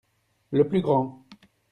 [0.49, 1.27] le plus grand.